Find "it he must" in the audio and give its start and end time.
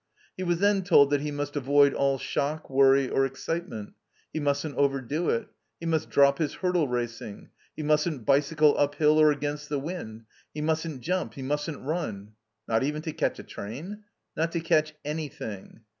5.29-6.09